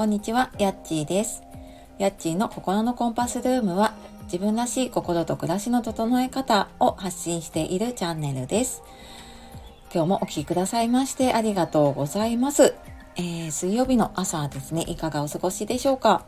[0.00, 1.42] こんにちは、やっちーです。
[1.98, 3.92] やっちーの心のコンパスルームは、
[4.22, 8.82] 自分らしい心と暮らしの整え方を発信しているチャンネルです。
[9.92, 12.74] 今日もお聴きくださいましてありがとうございます。
[13.16, 16.24] えー、水曜日の朝ですね、いかがお過ごしでしょうか、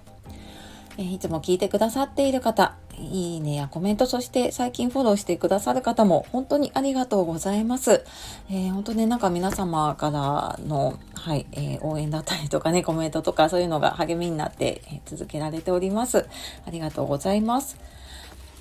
[0.98, 8.04] え、いつも聞いてくださっている方、いいねやコメント、そして最近フォローしてくださる方も本当にありがとうございます。
[8.50, 16.26] えー、本当ね、なんか皆様からの、はい、えー、応援だったりとかね、コメントとかそういうのが励みになって、続けられております。
[16.66, 17.78] ありがとうございます。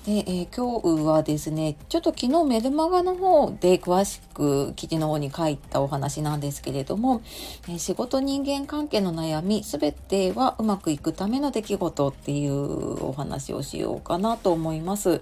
[0.04, 7.22] で、えー、今日はですね、ちょっと昨日メルマガの方で詳しく記事の方に書いたお話なんですけれども、
[7.68, 15.20] えー、仕事人間関係の悩み、すべてはうまくいくための出来事っていうお話をしようかなと思います。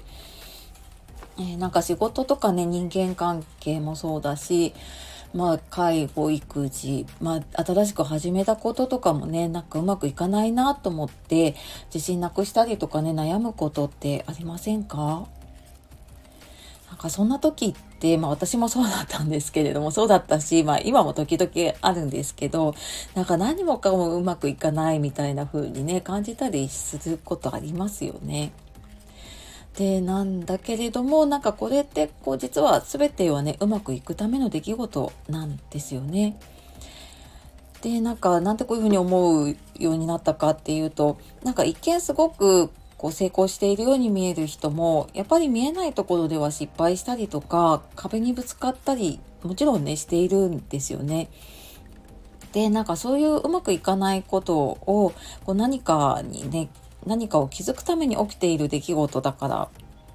[1.38, 4.72] えー、なんか仕事とかね、人間関係もそうだし、
[5.32, 11.54] まあ、介護、育児、まあ、新しく始めたこととかもね、なんかうまくいかないなと思って、
[11.94, 15.26] 自信なくしたりとかね、悩むことってありませんか？
[16.88, 22.74] なんかそんな時って、まあ私もそうだったんですけれども、そうだったし、まあ今も時々あるんですけど、
[23.14, 28.50] なんか何もかもうまくいかないみたいな風にね、感じたりすることありますよね。
[29.76, 36.38] でなんだけれどもなんかこれってこう実は全てはねうまくいくための出来事なんですよね。
[37.82, 51.30] でなんかなんでこういうふうに思うようになったかっていうとなんか一見すごくこう成功しているように見える人もやっぱり見えないところでは失敗したりとか壁にぶつかったりもちろんねしているんですよね。
[52.52, 55.14] でなんかそういううまくいかないことを
[55.46, 56.68] こう何かにね
[57.06, 59.68] 何かを気づくために起きている出来事だから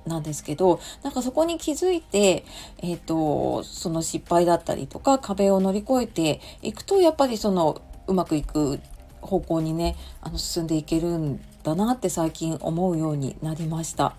[0.06, 2.46] なんですけど、なんかそこに気づいて、
[2.80, 8.80] え、ー、と、その失敗だったりとか壁を乗り越えていくと、やっぱりそのうまくいく
[9.22, 14.16] 方向にね、あの進んでいけるんだなって最近思うようになりました。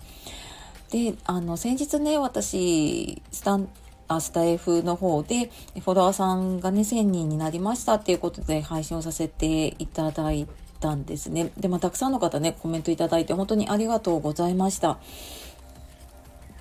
[0.91, 3.69] で、あの、先日ね、私、スタン、
[4.09, 5.51] あスタイフの方で
[5.81, 10.47] フォロワーさんがね1000人になりましたっていうことで配信をさせていただい
[10.79, 11.51] たんですね。
[11.57, 14.97] で、まあ、たくさんの方ね、コメントいただいて本当にありがとうございました。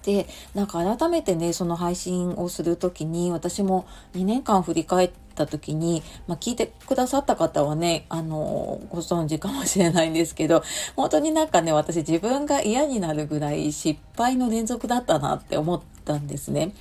[0.06, 10.62] で、なんか改めてね、その配信をする時に、私も2年間振り返った時に、まあ、聞いてくださった方はね、あの、ご存知かもしれないんですけど、
[10.94, 16.72] 本当になんかね、私自分が嫌になるぐらい失敗の連続だったなって思ったんですね。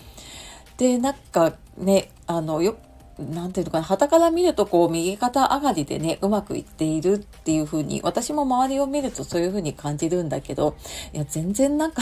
[0.78, 2.78] で、なんかね、あの、よ
[3.18, 10.76] なんていうのかな、旗から見るとこう、右肩上がりでね、うまくいっているっていう風に、私も周りを見るとそういう風に感じるんだけど、
[11.14, 12.02] いや、全然なんか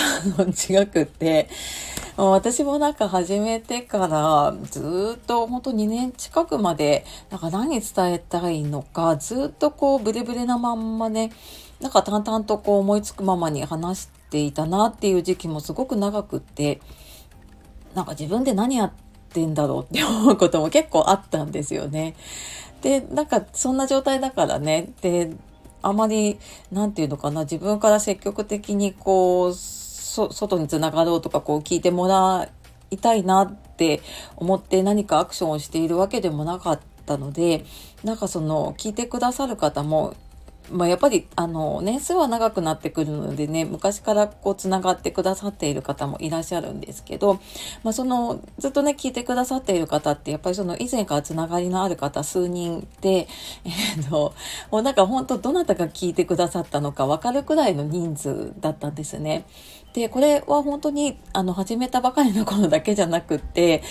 [0.69, 1.49] 違くって、
[2.17, 11.31] 私もなんか始めてからずっと本当2年近くまで、なんか何伝えたいのか、ずっとこう、ブレブレなまんまね、
[11.79, 16.81] なんか淡々とこう思いつくままに話していたなっていう時期もすごく長くって、
[17.93, 19.02] なんか自分で何やって
[19.33, 22.15] ってんだろうって思うことも結構あったんですよね。
[22.83, 24.93] で、なんかそんな状態だからね。
[25.01, 25.31] で、
[25.81, 26.37] あまり、
[26.71, 32.47] なんていうのかな、自分から積極的にこう、外につながろうとかこう聞いてもら
[32.91, 34.01] いたいなって
[34.35, 37.65] 思って何かアクションをしているわけでもなかったので、
[38.03, 40.15] なんかその聞いてくださる方も
[40.71, 47.39] まあ、やっぱりあの年数は長くなってくるのでね昔からこうつながってくださっている方もいらっしゃるんですけど、
[47.83, 53.27] まあ、そのずっとね聞いてくださっている方ってやっぱりその以前からつながりのある方数人で、
[53.65, 54.33] えー、と
[54.71, 59.45] もうなんか本当どなたが聞いてくださったのか分かるくらいの人数だったんですね。
[59.93, 63.83] で、これは本当に、あの、始めたばかりの頃だけじゃなくって、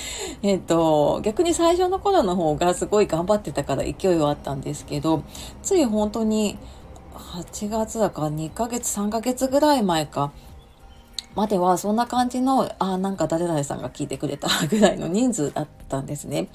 [0.42, 5.22] えっ、ー、と、逆に最初の頃の方がすごい頑張ってたから勢いはあったんですけど、
[5.62, 6.58] つい本当に、
[7.14, 10.32] 8月だから2ヶ月、3ヶ月ぐらい前か、
[11.36, 16.48] まではそんな感じの、あなんか誰々さんが聞いてくれたぐらいの人数だったんですね。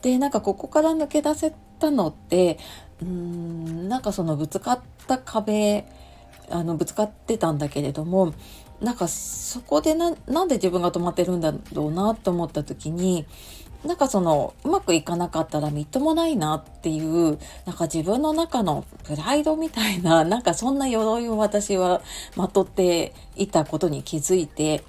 [0.00, 2.58] で、なんかここから抜け出せたのって、
[3.02, 5.86] うーん、なんかそのぶつかった壁、
[6.50, 8.32] あのぶつかってたんだけれども
[8.80, 13.26] なんかそこでななんで自分が止まってるんだろうなと思った時に
[13.84, 22.02] なんかそのうまくいかなかったらみっともないなっていうなんか自分の中のプライドみたいななんかそんな鎧を私は
[22.36, 24.82] まとっていたことに気づいて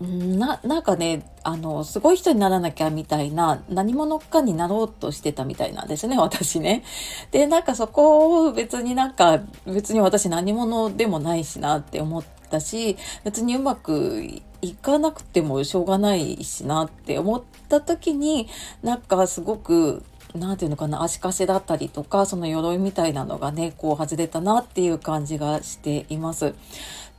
[0.00, 6.82] な、なんかね、あの、すごい人にならなきゃみたいな、何者かになろうとしてたみたいなんですね、 私ね。
[7.30, 14.22] で、なんかそこを別になんか、別に私何者でもないしなって思ったし、別にうまく
[14.60, 18.48] いかなくてもしょうがないしなって思った時に、
[18.82, 20.02] なんかすごく、
[20.34, 26.54] 何て言うのかな足かせだったりとかその鎧みたいなのがねこう外れたなっていう感じがしています。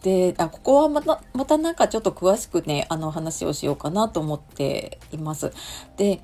[0.04, 5.52] であここはまたまたなんかちょっと詳しくねあの話をしようかなと思っています。
[5.98, 6.22] で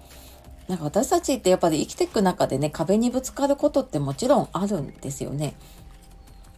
[0.67, 5.55] なんか私たちってやっぱり生きていく中でね壁にぶつかることってもちろんあるんですよね。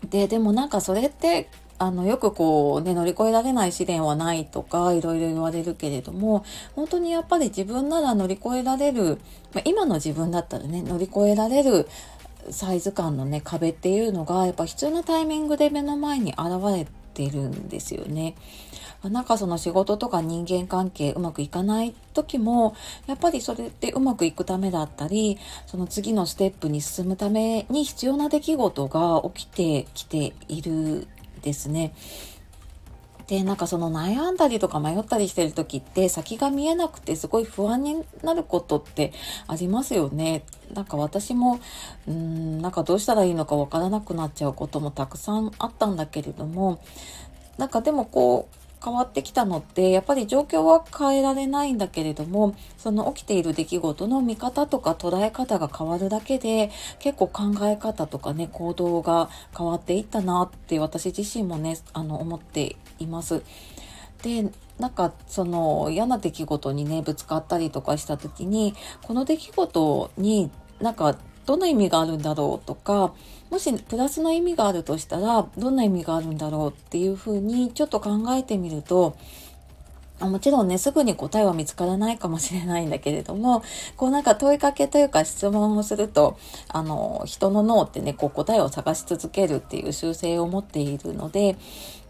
[0.09, 6.45] ででもなんかそれってあのよくこうね乗り越えられない試練はないとかいろいろ言われるけれども
[6.75, 9.19] 本当にやっぱり自分なら乗り越えられる、
[9.53, 11.88] まあ、今の自分だったらね乗り越えられる
[12.50, 18.35] サイズ感のね壁っていうのがやっぱ必要なタイミングで目の前に現れてるんですよね。
[19.03, 22.75] なんかその仕事とか人間関係うまくいかない時も
[23.07, 31.07] やっぱりそれってうまくいくためだったりその次のステップに進むために必要な出来事が起きてきている
[31.41, 31.94] ですね。
[33.27, 39.13] で、なんかその悩んだりとか迷ったりしてる時って先が見えなくてすごい不安になることって
[39.48, 40.44] ありますよね。
[40.74, 41.60] なんか私も、
[42.07, 46.80] うーん、なんかどうしたらいいのかわからなくなっちゃうこともたくさんあったんだけれども、
[47.57, 63.44] なんかでもこう、変わってきたのってやっぱり状況は変えられないんだけれどもその起きている出来事の見方とか捉え方が変わるだけで結構考え方とかね行動が変わっていったなって私自身もねあの思っています。
[64.22, 64.50] で
[64.80, 68.74] なんかその嫌な出来事にねぶつかったりとかした時に
[69.04, 73.13] この出来事になんかどんな意味があるんだろうとか
[73.56, 79.16] もしプラスの意味があるとしたらどんな意味があるんだろうっていうふうにちょっと考えてみると
[80.19, 83.63] もちろんね、すぐに答えは見つからないかもしれないんだけれども、
[83.98, 86.38] こうなんか問いかけというか質問をすると、
[86.69, 91.57] あの、人の脳ってね、こう答えを探し続けるっていう習性を持っているので、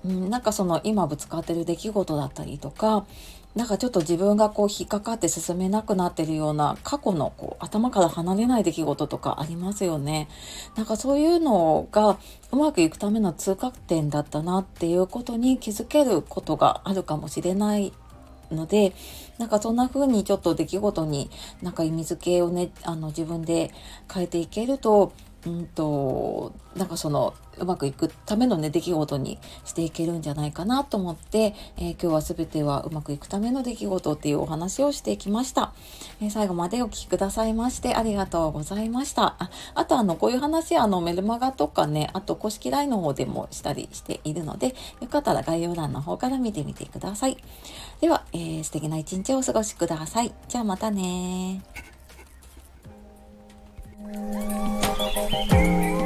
[0.06, 3.08] うん、なんかその今ぶつかってる出来事だったりとか、
[3.56, 10.28] なんかちょっと自分がこう引っかかって進めなくなってるような過去のこう頭から離れない出来事とかありますよね。
[10.76, 12.18] なんかそういうのが
[12.52, 17.94] うまくいくための通過点だったなっていうことに気づけることがあるかもしれない
[18.52, 18.94] ので
[19.38, 21.30] なんかそんな風にちょっと出来事に
[21.62, 23.72] なんか意味付けをねあの自分で
[24.14, 25.14] 変えていけると
[25.46, 35.74] うんとなんかそのうまくいくためのね出来事にしていけるんじゃないかなと思って、えー、今日は全てはうまくいくための出来事っていうお話をしてきました、
[36.22, 39.36] えー、最後までお聴きくださいましてありがとうございました。
[39.40, 47.38] ああとあのこういう話あのメルマガとかねあと公式 LINE の方でもしたりしているのでよかったら概要欄の方から見てみてください。
[48.02, 50.34] では、えー、素敵な一日をお過ごしください。
[50.50, 51.62] じゃあまたね
[54.08, 56.05] Música